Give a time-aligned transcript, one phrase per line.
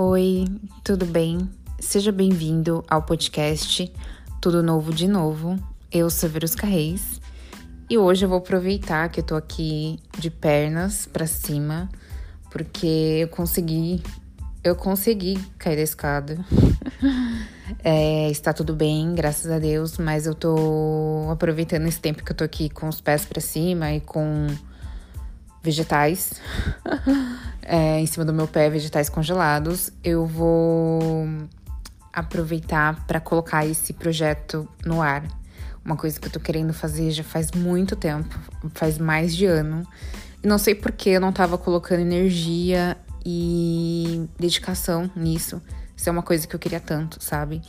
[0.00, 0.44] Oi,
[0.84, 1.50] tudo bem?
[1.80, 3.92] Seja bem-vindo ao podcast
[4.40, 5.58] Tudo Novo de Novo.
[5.90, 7.20] Eu sou Verusca Reis
[7.90, 11.88] e hoje eu vou aproveitar que eu tô aqui de pernas para cima
[12.48, 14.00] porque eu consegui,
[14.62, 16.38] eu consegui cair da escada.
[17.82, 22.36] é, está tudo bem, graças a Deus, mas eu tô aproveitando esse tempo que eu
[22.36, 24.46] tô aqui com os pés para cima e com
[25.60, 26.40] vegetais
[27.68, 29.92] é, em cima do meu pé, vegetais congelados.
[30.02, 31.26] Eu vou
[32.12, 35.24] aproveitar para colocar esse projeto no ar.
[35.84, 38.36] Uma coisa que eu tô querendo fazer já faz muito tempo,
[38.74, 39.86] faz mais de ano.
[40.42, 45.60] E não sei por que eu não tava colocando energia e dedicação nisso.
[45.96, 47.60] Isso é uma coisa que eu queria tanto, sabe?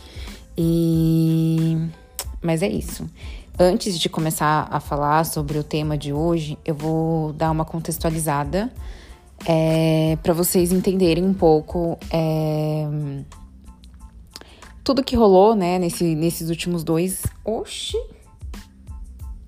[0.57, 1.77] E
[2.41, 3.09] mas é isso.
[3.57, 8.71] Antes de começar a falar sobre o tema de hoje, eu vou dar uma contextualizada
[9.45, 12.87] é, para vocês entenderem um pouco é,
[14.83, 17.23] tudo que rolou, né, nesse, nesses últimos dois.
[17.45, 17.97] Oxi!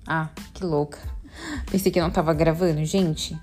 [0.06, 0.98] Ah, que louca.
[1.70, 3.36] Pensei que não tava gravando, gente.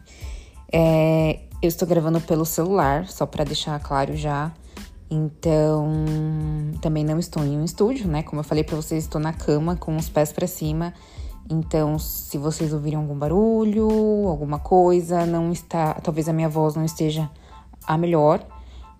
[0.71, 4.51] É, eu estou gravando pelo celular, só para deixar claro já.
[5.11, 5.91] Então,
[6.81, 8.21] também não estou em um estúdio, né?
[8.21, 10.93] Como eu falei para vocês, estou na cama com os pés para cima.
[11.49, 13.89] Então, se vocês ouvirem algum barulho,
[14.27, 17.27] alguma coisa, não está, talvez a minha voz não esteja
[17.87, 18.45] a melhor,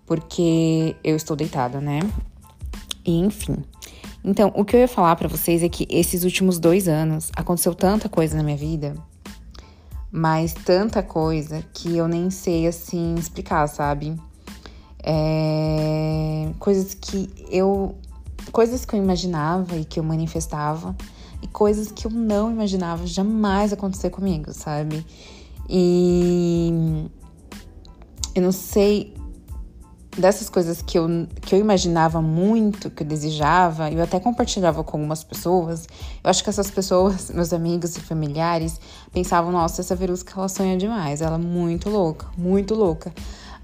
[0.04, 2.00] porque eu estou deitada, né?
[3.04, 3.56] E enfim.
[4.24, 7.72] Então, o que eu ia falar para vocês é que esses últimos dois anos aconteceu
[7.72, 8.94] tanta coisa na minha vida,
[10.10, 14.20] mas tanta coisa que eu nem sei assim explicar, sabe?
[15.04, 17.94] É, coisas que eu
[18.50, 20.94] coisas que eu imaginava e que eu manifestava
[21.42, 25.04] e coisas que eu não imaginava jamais acontecer comigo, sabe?
[25.68, 27.08] E
[28.34, 29.14] eu não sei
[30.16, 31.08] dessas coisas que eu,
[31.40, 35.86] que eu imaginava muito, que eu desejava, eu até compartilhava com algumas pessoas.
[36.22, 38.80] Eu acho que essas pessoas, meus amigos e familiares,
[39.12, 43.12] pensavam: nossa, essa Verusca ela sonha demais, ela é muito louca, muito louca.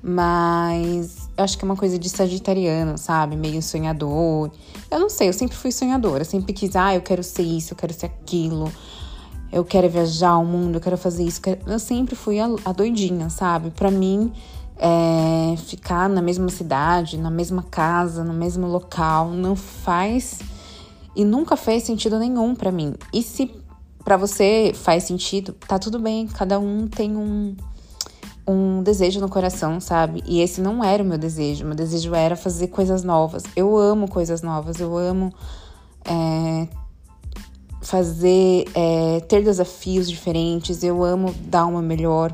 [0.02, 3.36] Mas eu acho que é uma coisa de sagitariano, sabe?
[3.36, 4.50] Meio sonhador.
[4.90, 6.24] Eu não sei, eu sempre fui sonhadora.
[6.24, 8.72] Sempre quis, ah, eu quero ser isso, eu quero ser aquilo.
[9.52, 11.40] Eu quero viajar ao mundo, eu quero fazer isso.
[11.66, 13.70] Eu sempre fui a, a doidinha, sabe?
[13.70, 14.32] Para mim,
[14.78, 20.40] é, ficar na mesma cidade, na mesma casa, no mesmo local, não faz
[21.14, 22.94] e nunca fez sentido nenhum para mim.
[23.12, 23.50] E se
[24.04, 27.56] para você faz sentido, tá tudo bem, cada um tem um
[28.46, 30.22] um desejo no coração, sabe?
[30.26, 31.64] E esse não era o meu desejo.
[31.64, 33.42] Meu desejo era fazer coisas novas.
[33.56, 35.32] Eu amo coisas novas, eu amo
[36.04, 36.68] é,
[37.82, 42.32] fazer, é, ter desafios diferentes, eu amo dar uma melhor.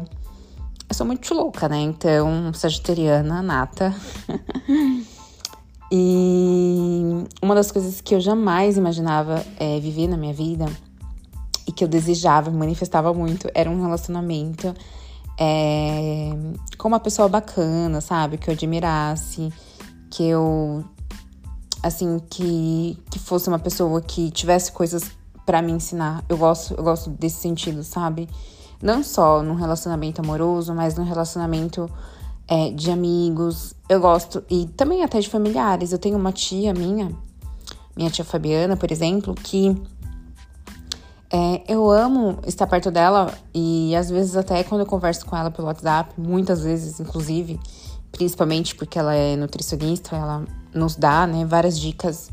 [0.88, 1.80] Eu sou muito louca, né?
[1.80, 3.94] Então, sagitariana, nata.
[5.90, 10.66] e uma das coisas que eu jamais imaginava é, viver na minha vida
[11.66, 14.74] e que eu desejava, manifestava muito, era um relacionamento
[15.38, 16.30] é,
[16.78, 18.38] com uma pessoa bacana, sabe?
[18.38, 19.52] Que eu admirasse,
[20.10, 20.84] que eu.
[21.82, 25.10] Assim, que, que fosse uma pessoa que tivesse coisas
[25.44, 26.24] para me ensinar.
[26.28, 28.28] Eu gosto, eu gosto desse sentido, sabe?
[28.80, 31.90] Não só num relacionamento amoroso, mas num relacionamento
[32.46, 33.74] é, de amigos.
[33.88, 35.92] Eu gosto, e também até de familiares.
[35.92, 37.10] Eu tenho uma tia minha,
[37.96, 39.76] minha tia Fabiana, por exemplo, que
[41.34, 45.50] é, eu amo estar perto dela e às vezes até quando eu converso com ela
[45.50, 47.58] pelo WhatsApp, muitas vezes inclusive,
[48.12, 50.44] principalmente porque ela é nutricionista, ela
[50.74, 52.30] nos dá, né, várias dicas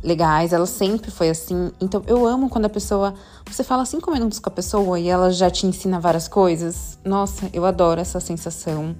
[0.00, 1.72] legais, ela sempre foi assim.
[1.80, 3.14] Então eu amo quando a pessoa,
[3.44, 7.00] você fala cinco minutos com a pessoa e ela já te ensina várias coisas.
[7.04, 8.94] Nossa, eu adoro essa sensação.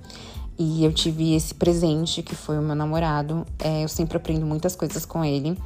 [0.59, 3.47] E eu tive esse presente que foi o meu namorado.
[3.59, 5.57] É, eu sempre aprendo muitas coisas com ele.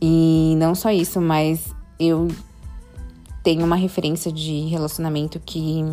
[0.00, 2.28] E não só isso, mas eu
[3.44, 5.84] tem uma referência de relacionamento que.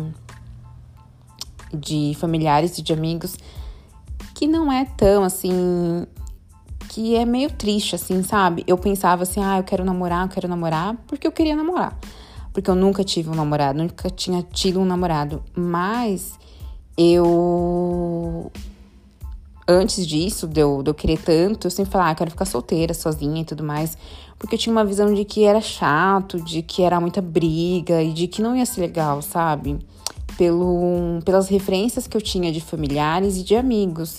[1.72, 3.36] de familiares e de amigos
[4.34, 6.06] que não é tão assim.
[6.88, 8.64] que é meio triste, assim, sabe?
[8.66, 11.96] Eu pensava assim, ah, eu quero namorar, eu quero namorar, porque eu queria namorar.
[12.52, 15.42] Porque eu nunca tive um namorado, nunca tinha tido um namorado.
[15.54, 16.38] Mas
[16.96, 18.50] eu
[19.68, 22.94] antes disso, de eu, de eu querer tanto, eu sempre falava, ah, quero ficar solteira,
[22.94, 23.96] sozinha e tudo mais.
[24.42, 28.12] Porque eu tinha uma visão de que era chato, de que era muita briga e
[28.12, 29.78] de que não ia ser legal, sabe?
[30.36, 34.18] Pelo, pelas referências que eu tinha de familiares e de amigos.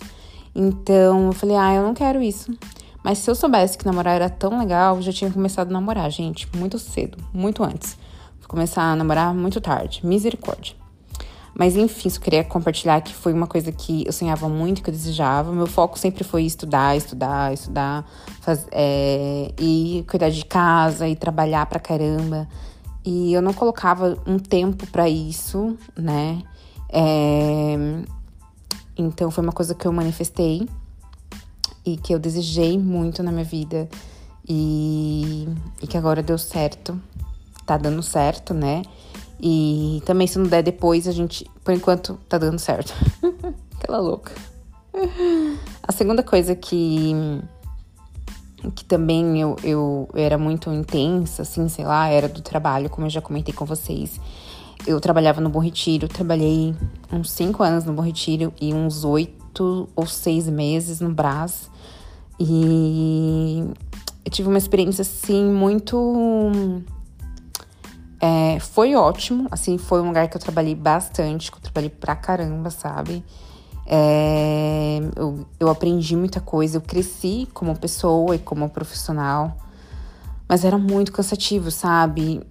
[0.55, 2.57] Então eu falei, ah, eu não quero isso.
[3.03, 6.09] Mas se eu soubesse que namorar era tão legal, eu já tinha começado a namorar,
[6.09, 7.97] gente, muito cedo, muito antes.
[8.39, 10.82] Vou começar a namorar muito tarde, misericórdia.
[11.55, 14.93] Mas enfim, só queria compartilhar que foi uma coisa que eu sonhava muito, que eu
[14.93, 15.51] desejava.
[15.51, 18.05] Meu foco sempre foi estudar, estudar, estudar,
[18.41, 22.47] faz, é, e cuidar de casa e trabalhar pra caramba.
[23.05, 26.41] E eu não colocava um tempo para isso, né?
[26.89, 27.75] É,
[28.97, 30.67] então foi uma coisa que eu manifestei
[31.85, 33.89] e que eu desejei muito na minha vida
[34.47, 35.47] e,
[35.81, 36.99] e que agora deu certo,
[37.65, 38.81] tá dando certo, né?
[39.41, 42.93] E também se não der depois, a gente, por enquanto, tá dando certo.
[43.77, 44.31] Aquela louca.
[45.81, 47.13] A segunda coisa que
[48.75, 53.11] que também eu, eu, era muito intensa, assim, sei lá, era do trabalho, como eu
[53.11, 54.19] já comentei com vocês.
[54.85, 56.75] Eu trabalhava no Bom Retiro, trabalhei
[57.11, 61.69] uns cinco anos no Bom Retiro e uns oito ou seis meses no Brás.
[62.39, 63.63] E
[64.25, 66.81] eu tive uma experiência, assim, muito
[68.25, 72.15] é, foi ótimo, assim, foi um lugar que eu trabalhei bastante, que eu trabalhei pra
[72.15, 73.21] caramba, sabe?
[73.85, 79.57] É, eu, eu aprendi muita coisa, eu cresci como pessoa e como profissional,
[80.47, 82.41] mas era muito cansativo, sabe?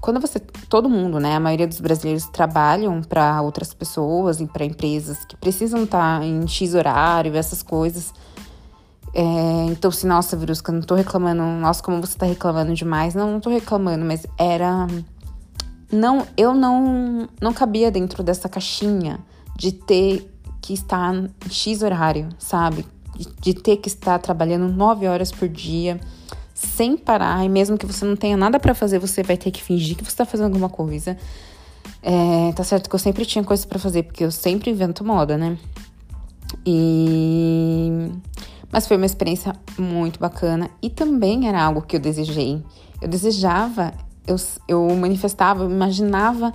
[0.00, 0.40] Quando você.
[0.40, 1.36] Todo mundo, né?
[1.36, 6.24] A maioria dos brasileiros trabalham para outras pessoas e para empresas que precisam estar tá
[6.24, 8.14] em X horário, essas coisas.
[9.12, 13.14] É, então, se, nossa, Virusca, não tô reclamando, nossa, como você tá reclamando demais.
[13.14, 14.86] Não, não tô reclamando, mas era
[15.90, 19.18] não, eu não, não cabia dentro dessa caixinha
[19.56, 20.30] de ter
[20.60, 22.84] que estar em X horário, sabe?
[23.16, 25.98] De, de ter que estar trabalhando nove horas por dia,
[26.54, 29.62] sem parar, e mesmo que você não tenha nada para fazer, você vai ter que
[29.62, 31.16] fingir que você tá fazendo alguma coisa.
[32.02, 35.36] É, tá certo que eu sempre tinha coisas para fazer, porque eu sempre invento moda,
[35.36, 35.58] né?
[36.66, 38.10] E.
[38.70, 42.62] Mas foi uma experiência muito bacana e também era algo que eu desejei.
[43.00, 43.94] Eu desejava
[44.28, 44.36] eu,
[44.68, 46.52] eu manifestava, eu imaginava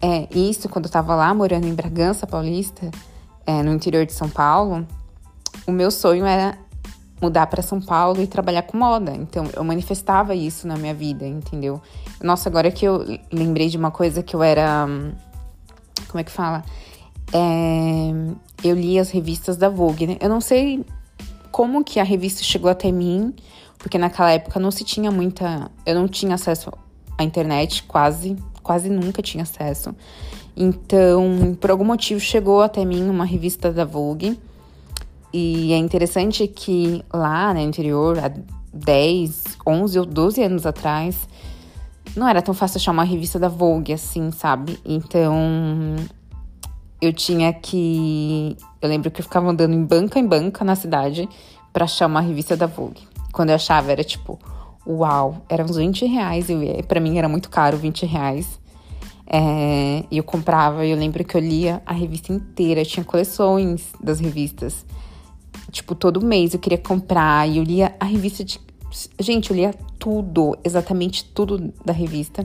[0.00, 2.90] é, isso quando eu estava lá morando em Bragança Paulista,
[3.44, 4.86] é, no interior de São Paulo.
[5.66, 6.56] O meu sonho era
[7.20, 9.12] mudar para São Paulo e trabalhar com moda.
[9.12, 11.82] Então eu manifestava isso na minha vida, entendeu?
[12.22, 14.86] Nossa, agora que eu lembrei de uma coisa que eu era.
[16.08, 16.64] Como é que fala?
[17.32, 18.10] É,
[18.64, 20.16] eu li as revistas da Vogue, né?
[20.20, 20.84] Eu não sei
[21.50, 23.34] como que a revista chegou até mim,
[23.78, 25.70] porque naquela época não se tinha muita.
[25.84, 26.70] Eu não tinha acesso
[27.20, 29.94] a internet quase, quase nunca tinha acesso.
[30.56, 34.38] Então, por algum motivo, chegou até mim uma revista da Vogue.
[35.32, 38.32] E é interessante que lá né, no interior, há
[38.72, 41.28] 10, 11 ou 12 anos atrás,
[42.16, 44.78] não era tão fácil achar uma revista da Vogue assim, sabe?
[44.84, 45.96] Então,
[47.00, 48.56] eu tinha que.
[48.82, 51.28] Eu lembro que eu ficava andando em banca em banca na cidade
[51.72, 53.08] para achar uma revista da Vogue.
[53.32, 54.38] Quando eu achava, era tipo
[54.86, 56.46] uau, eram uns 20 reais.
[56.86, 58.60] Para mim era muito caro, 20 reais.
[59.32, 64.18] É, e eu comprava, eu lembro que eu lia a revista inteira, tinha coleções das
[64.18, 64.84] revistas.
[65.70, 68.60] Tipo, todo mês eu queria comprar, e eu lia a revista de.
[69.20, 72.44] Gente, eu lia tudo, exatamente tudo da revista.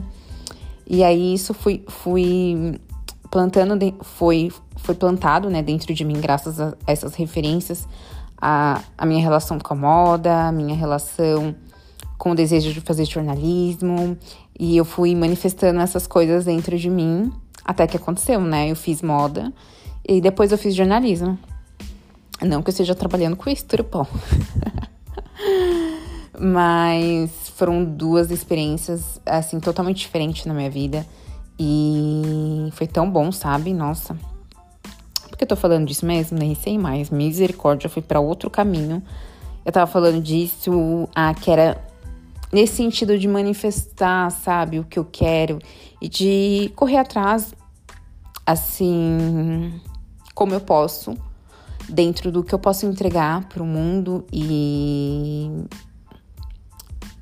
[0.86, 2.80] E aí isso fui, fui
[3.32, 7.88] plantando, de, foi, foi plantado né, dentro de mim, graças a essas referências,
[8.40, 11.56] a, a minha relação com a moda, a minha relação
[12.18, 14.16] com o desejo de fazer jornalismo
[14.58, 17.32] e eu fui manifestando essas coisas dentro de mim
[17.64, 18.70] até que aconteceu, né?
[18.70, 19.52] Eu fiz moda
[20.08, 21.38] e depois eu fiz jornalismo.
[22.40, 24.06] Não que eu esteja trabalhando com isso, bom.
[26.38, 31.06] Mas foram duas experiências, assim, totalmente diferentes na minha vida.
[31.58, 33.72] E foi tão bom, sabe?
[33.72, 34.16] Nossa.
[35.28, 36.38] Por que eu tô falando disso mesmo?
[36.38, 37.08] Nem sei mais.
[37.10, 39.02] Misericórdia, foi para outro caminho.
[39.64, 41.82] Eu tava falando disso, ah, que era
[42.52, 45.58] nesse sentido de manifestar, sabe, o que eu quero
[46.00, 47.54] e de correr atrás,
[48.44, 49.80] assim,
[50.34, 51.16] como eu posso,
[51.88, 55.50] dentro do que eu posso entregar para o mundo e.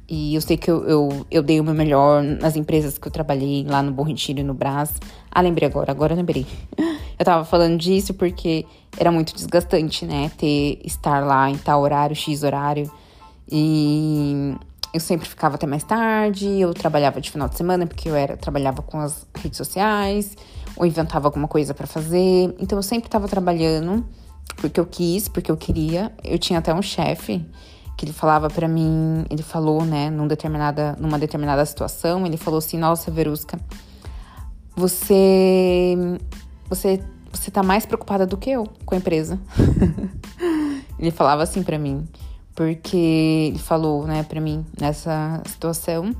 [0.06, 3.10] E eu sei que eu, eu, eu, dei o meu melhor nas empresas que eu
[3.10, 4.92] trabalhei lá no Bom Retiro e no Brás.
[5.30, 6.46] Ah, lembrei agora, agora lembrei.
[7.18, 8.66] Eu tava falando disso porque
[8.98, 10.30] era muito desgastante, né?
[10.36, 12.90] Ter, estar lá em tal horário, X horário.
[13.50, 14.54] E
[14.94, 18.36] eu sempre ficava até mais tarde, eu trabalhava de final de semana porque eu era
[18.36, 20.36] trabalhava com as redes sociais,
[20.76, 22.54] ou inventava alguma coisa para fazer.
[22.60, 24.06] Então eu sempre estava trabalhando
[24.56, 26.12] porque eu quis, porque eu queria.
[26.22, 27.44] Eu tinha até um chefe
[27.96, 32.58] que ele falava para mim, ele falou, né, num determinada, numa determinada situação, ele falou
[32.58, 33.58] assim: "Nossa, Verusca,
[34.76, 35.96] você
[36.68, 39.40] você você tá mais preocupada do que eu com a empresa".
[41.00, 42.06] ele falava assim para mim
[42.54, 42.96] porque
[43.48, 46.14] ele falou, né, para mim nessa situação,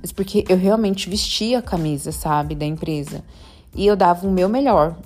[0.00, 3.24] mas porque eu realmente vestia a camisa, sabe, da empresa.
[3.74, 4.96] E eu dava o meu melhor.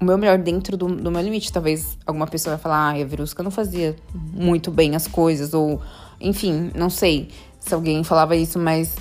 [0.00, 1.52] O meu melhor dentro do, do meu limite.
[1.52, 5.80] Talvez alguma pessoa vai falar, ah, a Verusca não fazia muito bem as coisas, ou
[6.20, 8.94] enfim, não sei se alguém falava isso, mas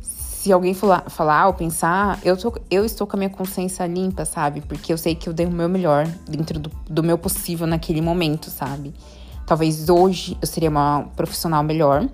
[0.00, 4.24] se alguém falar, falar ou pensar, eu, tô, eu estou com a minha consciência limpa,
[4.24, 4.60] sabe?
[4.60, 8.00] Porque eu sei que eu dei o meu melhor dentro do, do meu possível naquele
[8.00, 8.94] momento, sabe?
[9.46, 12.08] Talvez hoje eu seria uma profissional melhor,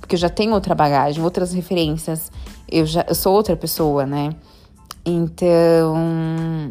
[0.00, 2.32] porque eu já tenho outra bagagem, outras referências,
[2.68, 4.34] eu já eu sou outra pessoa, né?
[5.04, 6.70] Então.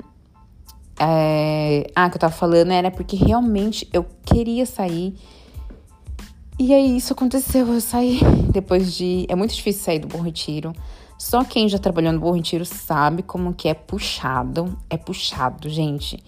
[0.99, 5.15] É, ah, que eu tava falando era porque realmente eu queria sair.
[6.59, 8.19] E aí isso aconteceu, eu saí
[8.51, 9.25] depois de.
[9.29, 10.73] É muito difícil sair do Bom Retiro.
[11.17, 14.77] Só quem já trabalhou no Bom Retiro sabe como que é puxado.
[14.89, 16.21] É puxado, gente.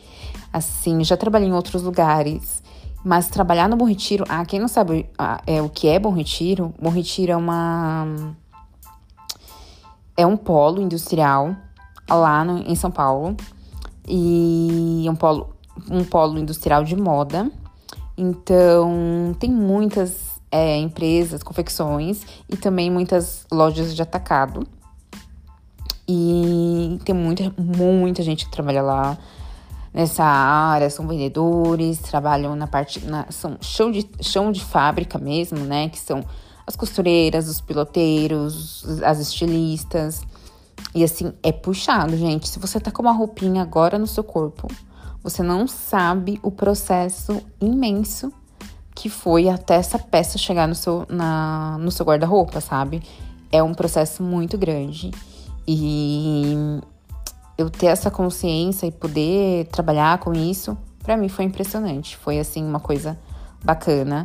[0.53, 2.63] Assim, já trabalhei em outros lugares.
[3.05, 6.09] Mas trabalhar no Bom Retiro, ah, quem não sabe ah, é, o que é Bom
[6.09, 8.35] Retiro, Bom Retiro é uma.
[10.17, 11.55] É um polo industrial
[12.09, 13.38] lá no, em São Paulo.
[14.07, 15.55] E um polo,
[15.88, 17.51] um polo industrial de moda.
[18.17, 24.65] Então, tem muitas é, empresas, confecções e também muitas lojas de atacado.
[26.07, 29.15] E tem muita, muita gente que trabalha lá
[29.95, 35.59] nessa área, são vendedores, trabalham na parte, na, são chão de, chão de fábrica mesmo,
[35.59, 35.87] né?
[35.87, 36.21] Que são
[36.67, 40.21] as costureiras, os piloteiros, as estilistas.
[40.93, 42.49] E assim, é puxado, gente.
[42.49, 44.67] Se você tá com uma roupinha agora no seu corpo,
[45.23, 48.33] você não sabe o processo imenso
[48.93, 53.01] que foi até essa peça chegar no seu, na, no seu guarda-roupa, sabe?
[53.49, 55.11] É um processo muito grande.
[55.65, 56.81] E
[57.57, 62.17] eu ter essa consciência e poder trabalhar com isso, para mim foi impressionante.
[62.17, 63.17] Foi assim uma coisa
[63.63, 64.24] bacana.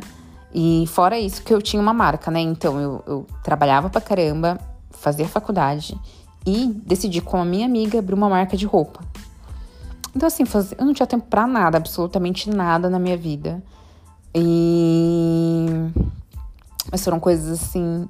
[0.53, 2.41] E fora isso que eu tinha uma marca, né?
[2.41, 4.59] Então eu, eu trabalhava pra caramba,
[4.91, 5.97] fazia faculdade
[6.45, 8.99] e decidi com a minha amiga abrir uma marca de roupa.
[10.13, 10.43] Então assim,
[10.77, 13.63] eu não tinha tempo para nada, absolutamente nada na minha vida.
[14.35, 15.67] E
[16.91, 18.09] mas foram coisas assim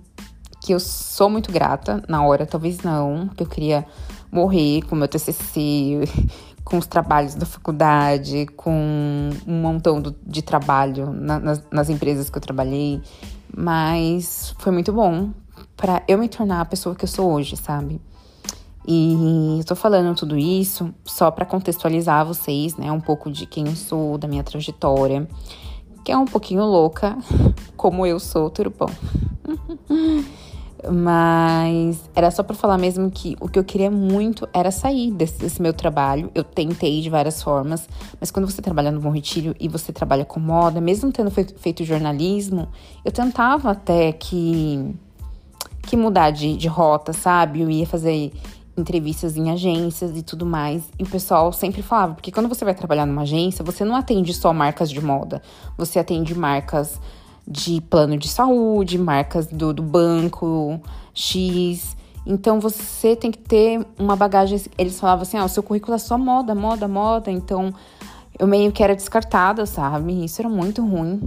[0.62, 3.86] que eu sou muito grata na hora, talvez não, que eu queria
[4.32, 6.02] morrer com meu TCC,
[6.64, 12.38] com os trabalhos da faculdade, com um montão de trabalho na, nas, nas empresas que
[12.38, 13.02] eu trabalhei,
[13.56, 15.32] mas foi muito bom
[15.76, 18.00] para eu me tornar a pessoa que eu sou hoje, sabe?
[18.88, 23.76] E estou falando tudo isso só para contextualizar vocês, né, um pouco de quem eu
[23.76, 25.28] sou, da minha trajetória,
[26.04, 27.18] que é um pouquinho louca,
[27.78, 28.90] como eu sou, bom.
[30.90, 35.38] Mas era só para falar mesmo que o que eu queria muito era sair desse,
[35.38, 36.32] desse, meu trabalho.
[36.34, 37.88] Eu tentei de várias formas,
[38.20, 41.84] mas quando você trabalha no Bom Retiro e você trabalha com moda, mesmo tendo feito,
[41.84, 42.68] jornalismo,
[43.06, 44.96] eu tentava até que,
[45.84, 47.62] que mudar de, de rota, sabe?
[47.62, 48.32] Eu ia fazer
[48.76, 50.90] entrevistas em agências e tudo mais.
[50.98, 54.34] E o pessoal sempre falava, porque quando você vai trabalhar numa agência, você não atende
[54.34, 55.42] só marcas de moda,
[55.78, 57.00] você atende marcas
[57.48, 60.80] de plano de saúde, marcas do, do banco
[61.14, 61.96] X.
[62.26, 64.62] Então você tem que ter uma bagagem.
[64.78, 67.32] Eles falavam assim: ah, o seu currículo é só moda, moda, moda.
[67.32, 67.74] Então
[68.38, 70.24] eu meio que era descartada, sabe?
[70.24, 71.22] Isso era muito ruim.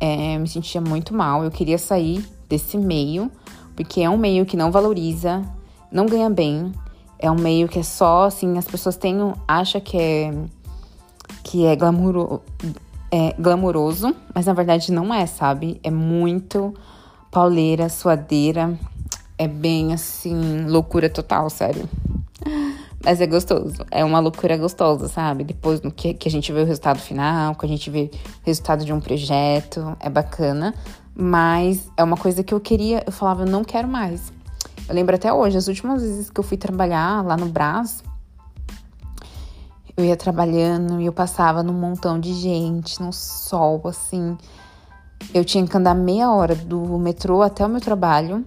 [0.00, 1.44] É, me sentia muito mal.
[1.44, 3.30] Eu queria sair desse meio,
[3.76, 5.42] porque é um meio que não valoriza,
[5.90, 6.72] não ganha bem.
[7.18, 10.34] É um meio que é só assim, as pessoas têm, acham que é
[11.42, 11.76] que é
[13.14, 15.78] é glamouroso, mas na verdade não é, sabe?
[15.84, 16.74] É muito
[17.30, 18.76] pauleira, suadeira.
[19.38, 21.88] É bem assim, loucura total, sério.
[23.04, 23.86] Mas é gostoso.
[23.88, 25.44] É uma loucura gostosa, sabe?
[25.44, 28.46] Depois no que, que a gente vê o resultado final, que a gente vê o
[28.46, 30.74] resultado de um projeto, é bacana.
[31.14, 34.32] Mas é uma coisa que eu queria, eu falava, eu não quero mais.
[34.88, 38.02] Eu lembro até hoje, as últimas vezes que eu fui trabalhar lá no Brás,
[39.96, 44.36] eu ia trabalhando e eu passava num montão de gente, no sol, assim.
[45.32, 48.44] Eu tinha que andar meia hora do metrô até o meu trabalho.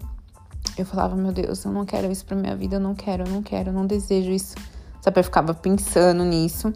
[0.77, 3.31] Eu falava, meu Deus, eu não quero isso pra minha vida, eu não quero, eu
[3.31, 4.55] não quero, eu não desejo isso.
[5.01, 6.73] Sabe, eu ficava pensando nisso.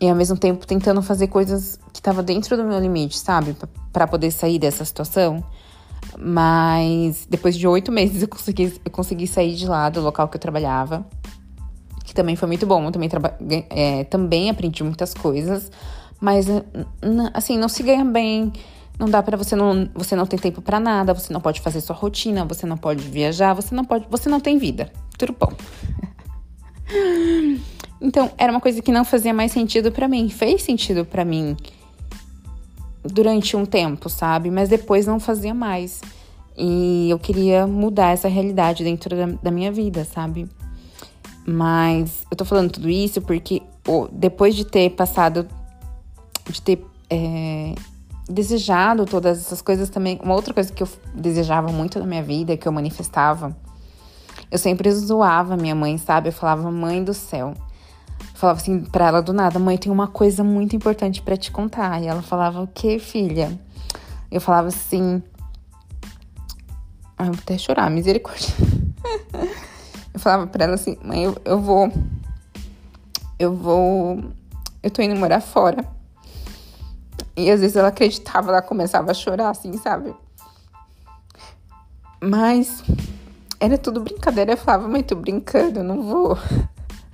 [0.00, 3.56] E ao mesmo tempo tentando fazer coisas que estavam dentro do meu limite, sabe?
[3.92, 5.42] para poder sair dessa situação.
[6.18, 10.36] Mas depois de oito meses eu consegui, eu consegui sair de lá do local que
[10.36, 11.04] eu trabalhava
[12.10, 12.84] que também foi muito bom.
[12.84, 13.08] Eu também,
[13.70, 15.70] é, também aprendi muitas coisas,
[16.20, 16.46] mas
[17.32, 18.52] assim, não se ganha bem.
[18.98, 21.80] Não dá para você não, você não tem tempo para nada, você não pode fazer
[21.80, 24.92] sua rotina, você não pode viajar, você não pode, você não tem vida.
[25.16, 25.52] Tudo bom.
[28.00, 30.28] então, era uma coisa que não fazia mais sentido para mim.
[30.28, 31.56] Fez sentido para mim
[33.04, 34.50] durante um tempo, sabe?
[34.50, 36.00] Mas depois não fazia mais.
[36.58, 40.48] E eu queria mudar essa realidade dentro da, da minha vida, sabe?
[41.46, 45.48] Mas eu tô falando tudo isso porque oh, depois de ter passado,
[46.48, 47.74] de ter é,
[48.28, 52.56] desejado todas essas coisas também, uma outra coisa que eu desejava muito na minha vida,
[52.56, 53.56] que eu manifestava,
[54.50, 56.28] eu sempre zoava minha mãe, sabe?
[56.28, 57.54] Eu falava, mãe do céu.
[58.20, 61.50] Eu falava assim pra ela do nada, mãe, tem uma coisa muito importante para te
[61.50, 62.02] contar.
[62.02, 63.58] E ela falava, o que, filha?
[64.30, 65.22] Eu falava assim.
[67.16, 68.48] Ai, eu vou até chorar, misericórdia.
[70.12, 71.92] eu falava pra ela assim, mãe, eu, eu vou.
[73.38, 74.24] Eu vou.
[74.82, 75.84] Eu tô indo morar fora.
[77.36, 80.14] E às vezes ela acreditava, ela começava a chorar assim, sabe?
[82.22, 82.82] Mas
[83.58, 84.52] era tudo brincadeira.
[84.52, 86.38] Eu falava, mãe, tô brincando, eu não vou.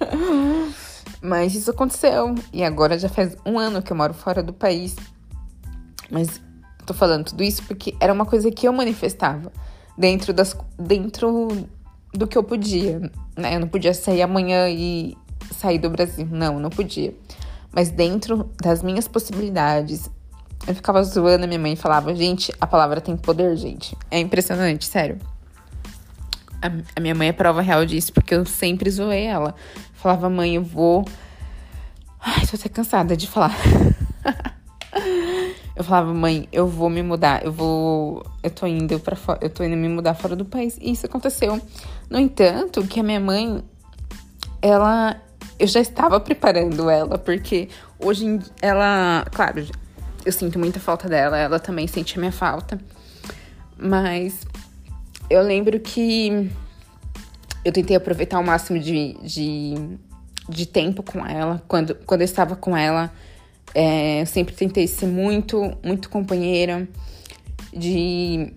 [1.20, 2.34] Mas isso aconteceu.
[2.52, 4.96] E agora já faz um ano que eu moro fora do país.
[6.10, 6.40] Mas
[6.84, 9.52] tô falando tudo isso porque era uma coisa que eu manifestava
[9.98, 11.68] dentro das dentro
[12.16, 13.00] do que eu podia,
[13.36, 13.54] né?
[13.54, 15.16] Eu não podia sair amanhã e
[15.52, 16.26] sair do Brasil.
[16.30, 17.14] Não, não podia.
[17.72, 20.10] Mas dentro das minhas possibilidades,
[20.66, 23.96] eu ficava zoando a minha mãe e falava, gente, a palavra tem poder, gente.
[24.10, 25.18] É impressionante, sério.
[26.62, 29.54] A, a minha mãe é prova real disso, porque eu sempre zoei ela.
[29.94, 31.06] Falava, mãe, eu vou.
[32.20, 33.54] Ai, tô até cansada de falar.
[35.76, 38.24] eu falava, mãe, eu vou me mudar, eu vou.
[38.42, 40.78] Eu tô indo para fora, eu tô indo me mudar fora do país.
[40.80, 41.60] E isso aconteceu.
[42.08, 43.62] No entanto, que a minha mãe,
[44.62, 45.20] ela.
[45.58, 47.68] Eu já estava preparando ela, porque
[48.00, 49.26] hoje ela.
[49.32, 49.66] Claro,
[50.24, 52.80] eu sinto muita falta dela, ela também sente a minha falta.
[53.78, 54.46] Mas
[55.28, 56.50] eu lembro que
[57.62, 59.74] eu tentei aproveitar o máximo de, de,
[60.48, 61.62] de tempo com ela.
[61.68, 63.12] Quando, quando eu estava com ela,
[63.74, 66.88] é, eu sempre tentei ser muito, muito companheira,
[67.72, 68.52] de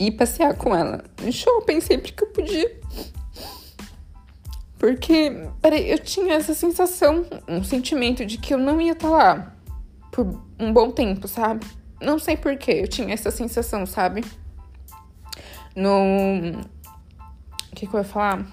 [0.00, 2.80] ir passear com ela no shopping sempre que eu podia.
[4.78, 9.14] Porque, peraí, eu tinha essa sensação, um sentimento de que eu não ia estar tá
[9.14, 9.56] lá
[10.12, 11.66] por um bom tempo, sabe?
[12.00, 14.22] Não sei porquê, eu tinha essa sensação, sabe?
[15.74, 16.60] No.
[17.72, 18.46] O que, que eu ia falar?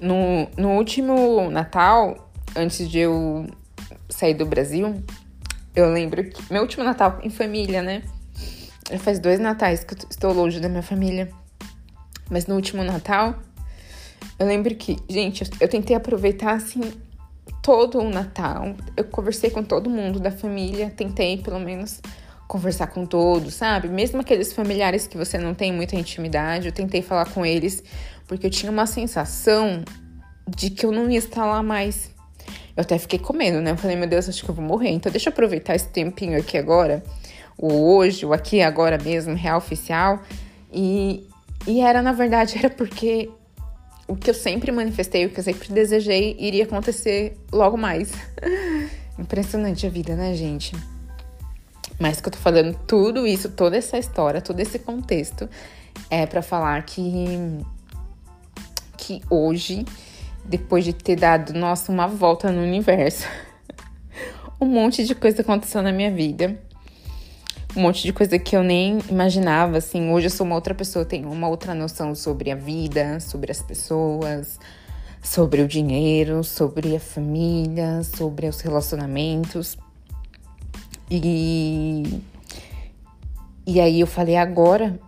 [0.00, 2.25] No, no último Natal,
[2.56, 3.46] antes de eu
[4.08, 5.02] sair do Brasil,
[5.74, 6.52] eu lembro que.
[6.52, 8.02] Meu último Natal em família, né?
[8.90, 11.30] Já faz dois natais que eu estou longe da minha família.
[12.30, 13.36] Mas no último Natal,
[14.38, 16.80] eu lembro que, gente, eu, tentei aproveitar assim
[17.62, 18.74] todo o Natal.
[18.96, 22.00] Eu conversei com todo mundo da família, tentei pelo menos
[22.46, 23.88] conversar com todos, sabe?
[23.88, 27.82] Mesmo aqueles familiares que você não tem muita intimidade, eu tentei falar com eles,
[28.26, 29.82] porque eu tinha uma sensação
[30.48, 32.14] de que eu não ia estar lá mais.
[32.76, 33.70] Eu até fiquei com medo, né?
[33.70, 34.90] Eu falei, meu Deus, acho que eu vou morrer.
[34.90, 37.02] Então deixa eu aproveitar esse tempinho aqui agora,
[37.56, 40.20] o hoje, o aqui agora mesmo, real oficial.
[40.72, 41.26] E,
[41.66, 43.30] e era, na verdade, era porque
[44.06, 48.12] o que eu sempre manifestei, o que eu sempre desejei, iria acontecer logo mais.
[49.18, 50.76] Impressionante a vida, né, gente?
[51.98, 55.48] Mas que eu tô falando tudo isso, toda essa história, todo esse contexto
[56.10, 57.64] é para falar que
[58.96, 59.84] que hoje,
[60.48, 63.26] depois de ter dado, nossa, uma volta no universo,
[64.60, 66.58] um monte de coisa aconteceu na minha vida.
[67.76, 70.10] Um monte de coisa que eu nem imaginava, assim.
[70.10, 73.60] Hoje eu sou uma outra pessoa, tenho uma outra noção sobre a vida, sobre as
[73.60, 74.58] pessoas,
[75.22, 79.76] sobre o dinheiro, sobre a família, sobre os relacionamentos.
[81.10, 82.22] E,
[83.66, 84.98] e aí eu falei, agora,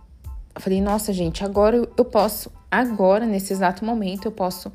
[0.53, 4.71] eu falei, nossa, gente, agora eu posso, agora, nesse exato momento, eu posso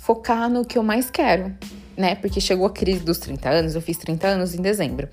[0.00, 1.54] focar no que eu mais quero,
[1.96, 2.14] né?
[2.14, 5.08] Porque chegou a crise dos 30 anos, eu fiz 30 anos em dezembro.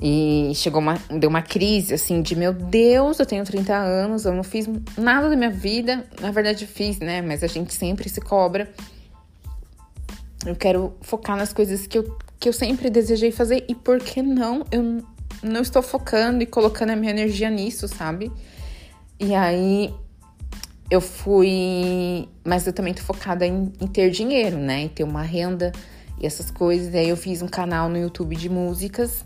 [0.00, 4.34] E chegou uma, deu uma crise assim de meu Deus, eu tenho 30 anos, eu
[4.34, 6.04] não fiz nada da minha vida.
[6.20, 7.22] Na verdade, fiz, né?
[7.22, 8.68] Mas a gente sempre se cobra.
[10.44, 14.20] Eu quero focar nas coisas que eu que eu sempre desejei fazer e por que
[14.20, 15.00] não eu
[15.44, 18.32] não estou focando e colocando a minha energia nisso, sabe?
[19.20, 19.94] E aí
[20.92, 24.82] eu fui, mas eu também tô focada em, em ter dinheiro, né?
[24.82, 25.72] Em ter uma renda
[26.20, 26.92] e essas coisas.
[26.92, 29.24] E aí eu fiz um canal no YouTube de músicas,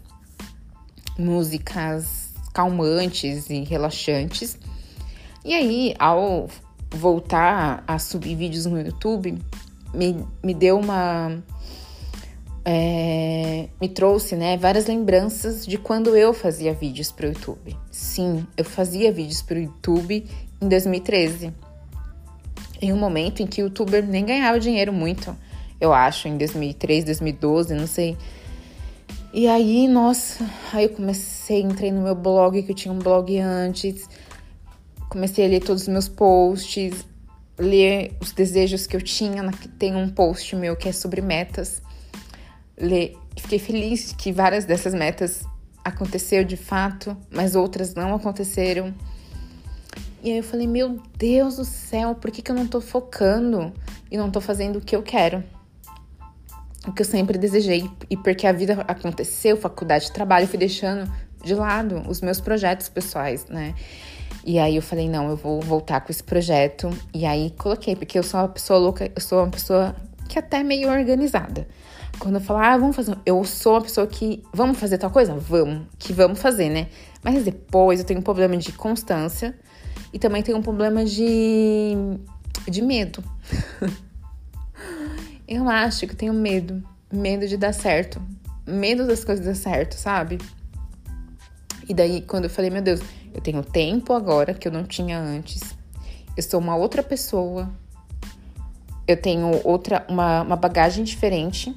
[1.18, 4.57] músicas calmantes e relaxantes.
[5.44, 6.48] E aí, ao
[6.88, 9.37] voltar a subir vídeos no YouTube,
[9.92, 11.37] me, me deu uma
[12.64, 17.76] é, me trouxe né, várias lembranças de quando eu fazia vídeos para o YouTube.
[17.90, 20.24] Sim, eu fazia vídeos para o YouTube
[20.61, 21.53] em 2013.
[22.81, 25.37] Em um momento em que o youtuber nem ganhava dinheiro muito,
[25.81, 28.16] eu acho, em 2013, 2012, não sei.
[29.33, 33.38] E aí, nossa, aí eu comecei, entrei no meu blog, que eu tinha um blog
[33.38, 34.09] antes.
[35.11, 37.07] comecei a ler todos os meus posts,
[37.59, 39.42] ler os desejos que eu tinha.
[39.79, 41.83] Tem um post meu que é sobre metas.
[42.79, 43.16] Ler.
[43.37, 45.45] Fiquei feliz que várias dessas metas
[45.85, 48.95] aconteceu de fato, mas outras não aconteceram.
[50.27, 53.73] E aí eu falei, meu Deus do céu, por que, que eu não tô focando
[54.11, 55.41] e não tô fazendo o que eu quero?
[56.85, 57.89] O que eu sempre desejei.
[58.11, 61.09] E porque a vida aconteceu, faculdade, trabalho, eu fui deixando
[61.45, 63.73] de lado os meus projetos pessoais, né?
[64.45, 66.91] E aí eu falei, não, eu vou voltar com esse projeto.
[67.15, 69.95] E aí coloquei, porque eu sou uma pessoa louca, eu sou uma pessoa
[70.29, 71.69] que é até meio organizada.
[72.19, 73.17] Quando eu falo, ah, vamos fazer.
[73.25, 74.43] Eu sou uma pessoa que.
[74.53, 75.37] Vamos fazer tal coisa?
[75.37, 75.87] Vamos.
[76.01, 76.89] Que vamos fazer, né?
[77.23, 79.55] Mas depois eu tenho um problema de constância
[80.12, 81.95] e também tenho um problema de.
[82.69, 83.23] de medo.
[85.47, 86.83] eu acho que tenho medo.
[87.12, 88.21] Medo de dar certo.
[88.66, 90.38] Medo das coisas dar certo, sabe?
[91.88, 93.01] E daí, quando eu falei, meu Deus,
[93.33, 95.62] eu tenho tempo agora que eu não tinha antes.
[96.37, 97.71] Eu sou uma outra pessoa.
[99.07, 101.75] Eu tenho outra, uma, uma bagagem diferente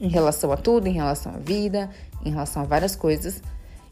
[0.00, 1.90] em relação a tudo, em relação à vida,
[2.24, 3.42] em relação a várias coisas.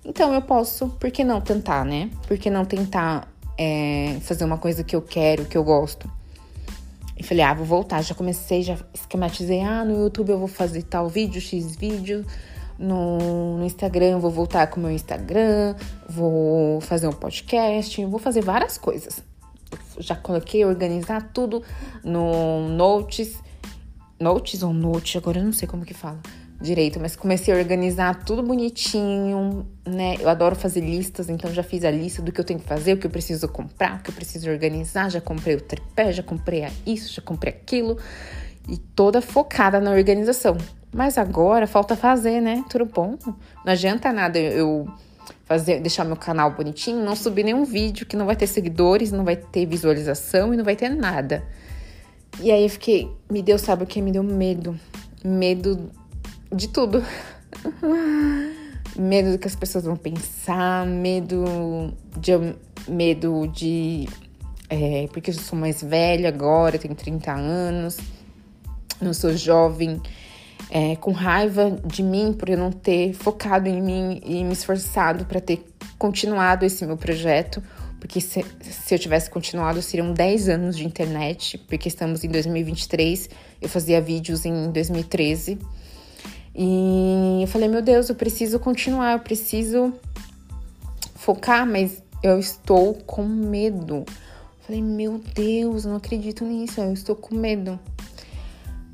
[0.08, 2.08] Então eu posso, por que não tentar, né?
[2.28, 6.08] Por que não tentar é, fazer uma coisa que eu quero, que eu gosto?
[7.18, 8.02] E falei, ah, vou voltar.
[8.02, 9.62] Já comecei, já esquematizei.
[9.62, 12.24] Ah, no YouTube eu vou fazer tal vídeo, X vídeo
[12.78, 15.74] no, no Instagram, vou voltar com o meu Instagram,
[16.08, 19.20] vou fazer um podcast, vou fazer várias coisas.
[19.98, 21.64] Já coloquei organizar tudo
[22.04, 23.42] no Notes,
[24.20, 26.20] Notes ou Note, agora eu não sei como que fala
[26.60, 30.16] direito, mas comecei a organizar tudo bonitinho, né?
[30.18, 32.94] Eu adoro fazer listas, então já fiz a lista do que eu tenho que fazer,
[32.94, 36.22] o que eu preciso comprar, o que eu preciso organizar, já comprei o tripé, já
[36.22, 37.98] comprei isso, já comprei aquilo
[38.68, 40.56] e toda focada na organização.
[40.92, 42.64] Mas agora falta fazer, né?
[42.70, 43.18] Tudo bom?
[43.64, 44.88] Não adianta nada eu
[45.44, 49.24] fazer, deixar meu canal bonitinho, não subir nenhum vídeo que não vai ter seguidores, não
[49.24, 51.44] vai ter visualização e não vai ter nada.
[52.40, 54.00] E aí eu fiquei, me deu, sabe o que?
[54.00, 54.78] Me deu medo.
[55.24, 55.90] Medo
[56.52, 57.02] de tudo.
[58.98, 62.32] medo do que as pessoas vão pensar, medo de.
[62.88, 64.08] Medo de.
[64.68, 67.98] É, porque eu sou mais velha agora, tenho 30 anos,
[69.00, 70.00] não sou jovem
[70.70, 75.24] é, com raiva de mim por eu não ter focado em mim e me esforçado
[75.24, 75.64] para ter
[75.96, 77.62] continuado esse meu projeto,
[78.00, 83.30] porque se, se, eu tivesse continuado seriam 10 anos de internet, porque estamos em 2023,
[83.62, 85.58] eu fazia vídeos em 2013.
[86.58, 89.92] E eu falei, meu Deus, eu preciso continuar, eu preciso
[91.14, 93.96] focar, mas eu estou com medo.
[93.96, 97.78] Eu falei, meu Deus, eu não acredito nisso, eu estou com medo.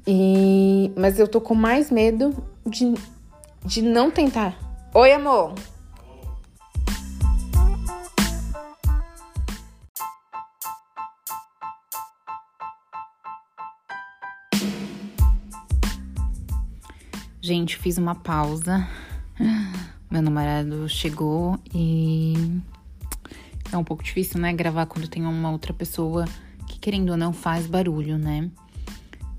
[0.04, 2.34] E, mas eu tô com mais medo
[2.66, 2.94] de,
[3.64, 4.58] de não tentar.
[4.92, 5.54] Oi, amor.
[17.52, 18.88] Gente, fiz uma pausa.
[20.10, 22.32] Meu namorado chegou e
[23.70, 26.24] é um pouco difícil, né, gravar quando tem uma outra pessoa
[26.66, 28.50] que querendo ou não faz barulho, né?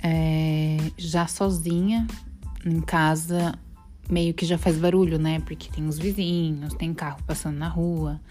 [0.03, 2.05] é, já sozinha
[2.63, 3.57] em casa,
[4.07, 5.39] meio que já faz barulho, né?
[5.39, 8.21] Porque tem os vizinhos, tem carro passando na rua.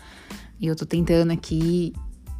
[0.60, 1.92] E eu tô tentando aqui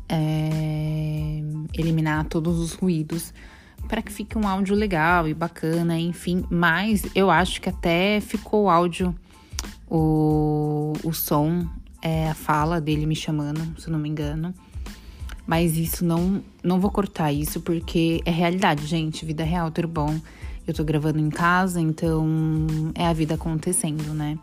[0.08, 1.42] é,
[1.74, 3.34] eliminar todos os ruídos
[3.88, 6.44] para que fique um áudio legal e bacana, enfim.
[6.50, 9.14] Mas eu acho que até ficou o áudio,
[9.88, 11.66] o, o som,
[12.00, 14.54] é, a fala dele me chamando, se não me engano.
[15.46, 20.20] Mas isso não, não vou cortar isso porque é realidade, gente, vida real, tudo bom.
[20.66, 22.24] Eu tô gravando em casa, então
[22.94, 24.38] é a vida acontecendo, né?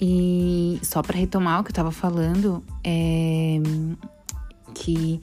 [0.00, 3.60] E só para retomar o que eu tava falando, é
[4.74, 5.20] que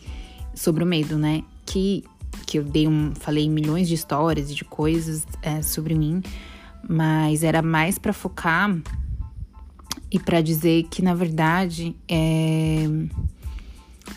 [0.53, 1.43] sobre o medo, né?
[1.65, 2.03] Que,
[2.45, 6.21] que eu dei um, falei milhões de histórias e de coisas é, sobre mim,
[6.87, 8.75] mas era mais para focar
[10.11, 12.85] e para dizer que na verdade é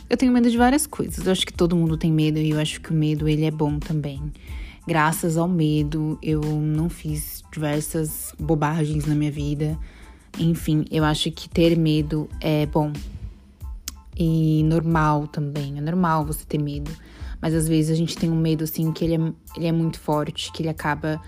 [0.09, 1.25] eu tenho medo de várias coisas.
[1.25, 3.51] Eu acho que todo mundo tem medo e eu acho que o medo ele é
[3.51, 4.21] bom também.
[4.87, 9.77] Graças ao medo, eu não fiz diversas bobagens na minha vida.
[10.39, 12.93] Enfim, eu acho que ter medo é bom.
[14.17, 15.77] E normal também.
[15.77, 16.91] É normal você ter medo.
[17.41, 20.01] Mas às vezes a gente tem um medo assim que ele é, ele é muito
[20.01, 21.21] forte, que ele acaba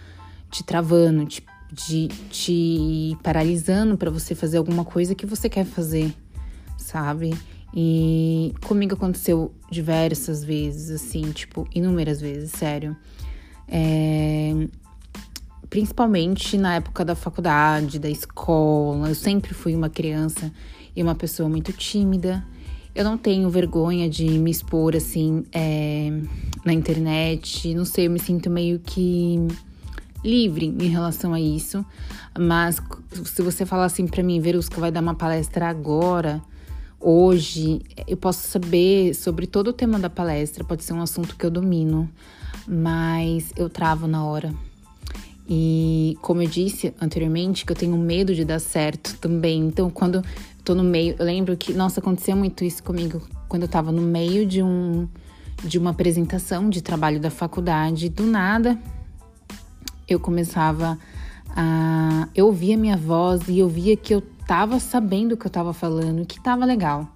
[0.50, 1.44] te travando, te,
[1.74, 6.14] te, te paralisando para você fazer alguma coisa que você quer fazer,
[6.76, 7.34] sabe?
[7.74, 12.96] E comigo aconteceu diversas vezes, assim, tipo, inúmeras vezes, sério.
[13.66, 14.66] É,
[15.68, 19.08] principalmente na época da faculdade, da escola.
[19.08, 20.50] Eu sempre fui uma criança
[20.96, 22.44] e uma pessoa muito tímida.
[22.94, 26.10] Eu não tenho vergonha de me expor assim é,
[26.64, 27.74] na internet.
[27.74, 29.38] Não sei, eu me sinto meio que
[30.24, 31.84] livre em relação a isso.
[32.38, 32.80] Mas
[33.24, 36.40] se você falar assim para mim, Verusca vai dar uma palestra agora,
[37.00, 41.46] hoje, eu posso saber sobre todo o tema da palestra, pode ser um assunto que
[41.46, 42.08] eu domino,
[42.66, 44.52] mas eu travo na hora.
[45.48, 49.66] E como eu disse anteriormente, que eu tenho medo de dar certo também.
[49.66, 50.22] Então, quando
[50.68, 54.02] tô no meio, eu lembro que, nossa, acontecia muito isso comigo quando eu tava no
[54.02, 55.08] meio de um
[55.64, 58.78] de uma apresentação de trabalho da faculdade, do nada
[60.06, 60.98] eu começava
[61.56, 65.50] a eu ouvia minha voz e eu via que eu tava sabendo o que eu
[65.50, 67.08] tava falando, que tava legal.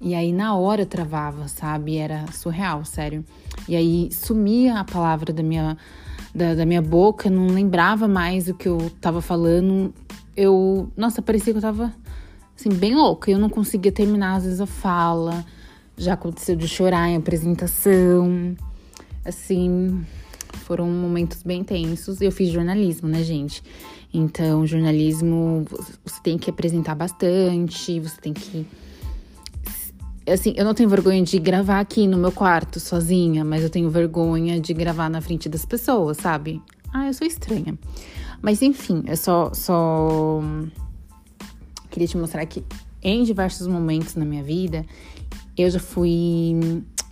[0.00, 1.96] E aí na hora travava, sabe?
[1.96, 3.24] Era surreal, sério.
[3.68, 5.76] E aí sumia a palavra da minha
[6.32, 9.92] da, da minha boca, não lembrava mais o que eu tava falando.
[10.36, 11.92] Eu, nossa, parecia que eu tava
[12.62, 13.30] assim, bem louca.
[13.30, 15.44] Eu não conseguia terminar, às vezes, a fala.
[15.96, 18.56] Já aconteceu de chorar em apresentação.
[19.24, 20.04] Assim,
[20.64, 22.20] foram momentos bem tensos.
[22.20, 23.62] Eu fiz jornalismo, né, gente?
[24.14, 25.64] Então, jornalismo,
[26.04, 28.66] você tem que apresentar bastante, você tem que.
[30.26, 33.90] Assim, eu não tenho vergonha de gravar aqui no meu quarto sozinha, mas eu tenho
[33.90, 36.60] vergonha de gravar na frente das pessoas, sabe?
[36.92, 37.76] Ah, eu sou estranha.
[38.40, 40.40] Mas enfim, eu só, só
[41.92, 42.64] queria te mostrar que
[43.02, 44.84] em diversos momentos na minha vida,
[45.56, 46.54] eu já fui.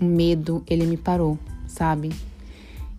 [0.01, 2.11] O medo, ele me parou, sabe?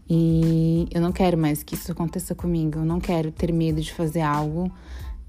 [0.08, 2.78] E eu não quero mais que isso aconteça comigo.
[2.78, 4.72] Eu não quero ter medo de fazer algo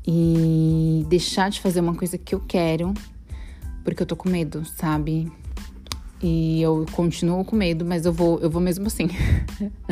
[0.07, 2.93] e deixar de fazer uma coisa que eu quero
[3.85, 5.31] porque eu tô com medo, sabe?
[6.23, 9.09] E eu continuo com medo, mas eu vou, eu vou mesmo assim.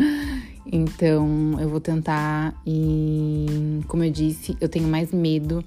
[0.70, 5.64] então, eu vou tentar e como eu disse, eu tenho mais medo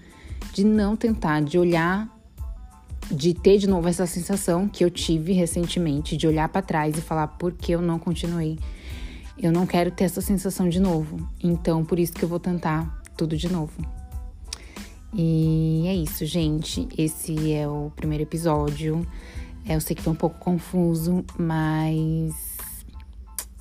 [0.52, 2.10] de não tentar, de olhar,
[3.12, 7.02] de ter de novo essa sensação que eu tive recentemente, de olhar para trás e
[7.02, 8.58] falar por que eu não continuei.
[9.38, 11.28] Eu não quero ter essa sensação de novo.
[11.44, 13.74] Então, por isso que eu vou tentar tudo de novo.
[15.14, 16.88] E é isso, gente.
[16.98, 19.06] Esse é o primeiro episódio.
[19.68, 22.34] Eu sei que foi um pouco confuso, mas.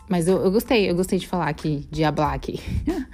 [0.09, 2.61] Mas eu, eu gostei, eu gostei de falar aqui, de hablar aqui.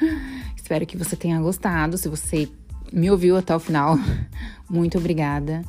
[0.57, 1.98] Espero que você tenha gostado.
[1.98, 2.48] Se você
[2.92, 3.98] me ouviu até o final,
[4.68, 5.64] muito obrigada.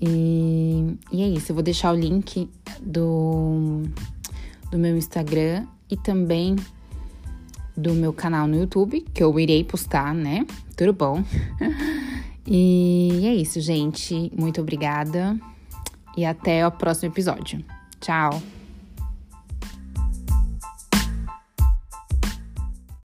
[0.00, 2.48] E, e é isso, eu vou deixar o link
[2.80, 3.82] do,
[4.70, 6.56] do meu Instagram e também
[7.76, 10.46] do meu canal no YouTube, que eu irei postar, né?
[10.76, 11.22] Tudo bom?
[12.46, 14.32] e é isso, gente.
[14.36, 15.38] Muito obrigada
[16.16, 17.62] e até o próximo episódio.
[18.00, 18.55] Tchau!